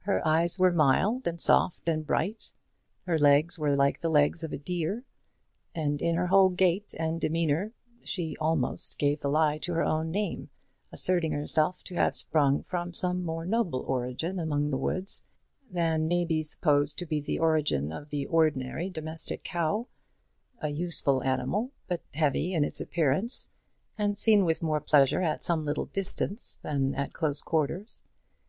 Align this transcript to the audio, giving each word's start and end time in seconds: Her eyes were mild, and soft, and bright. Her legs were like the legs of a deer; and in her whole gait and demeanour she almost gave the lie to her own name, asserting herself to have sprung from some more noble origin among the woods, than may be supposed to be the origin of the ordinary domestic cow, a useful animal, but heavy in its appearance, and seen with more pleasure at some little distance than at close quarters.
Her 0.00 0.20
eyes 0.26 0.58
were 0.58 0.72
mild, 0.72 1.28
and 1.28 1.40
soft, 1.40 1.88
and 1.88 2.04
bright. 2.04 2.52
Her 3.06 3.16
legs 3.16 3.56
were 3.56 3.76
like 3.76 4.00
the 4.00 4.08
legs 4.08 4.42
of 4.42 4.52
a 4.52 4.58
deer; 4.58 5.04
and 5.76 6.02
in 6.02 6.16
her 6.16 6.26
whole 6.26 6.48
gait 6.48 6.92
and 6.98 7.20
demeanour 7.20 7.70
she 8.02 8.36
almost 8.40 8.98
gave 8.98 9.20
the 9.20 9.28
lie 9.28 9.58
to 9.58 9.74
her 9.74 9.84
own 9.84 10.10
name, 10.10 10.50
asserting 10.90 11.30
herself 11.30 11.84
to 11.84 11.94
have 11.94 12.16
sprung 12.16 12.64
from 12.64 12.92
some 12.92 13.22
more 13.24 13.46
noble 13.46 13.78
origin 13.86 14.40
among 14.40 14.70
the 14.72 14.76
woods, 14.76 15.22
than 15.70 16.08
may 16.08 16.24
be 16.24 16.42
supposed 16.42 16.98
to 16.98 17.06
be 17.06 17.20
the 17.20 17.38
origin 17.38 17.92
of 17.92 18.10
the 18.10 18.26
ordinary 18.26 18.90
domestic 18.90 19.44
cow, 19.44 19.86
a 20.58 20.70
useful 20.70 21.22
animal, 21.22 21.70
but 21.86 22.02
heavy 22.14 22.54
in 22.54 22.64
its 22.64 22.80
appearance, 22.80 23.50
and 23.96 24.18
seen 24.18 24.44
with 24.44 24.62
more 24.64 24.80
pleasure 24.80 25.22
at 25.22 25.44
some 25.44 25.64
little 25.64 25.86
distance 25.86 26.58
than 26.62 26.92
at 26.96 27.12
close 27.12 27.40
quarters. 27.40 28.00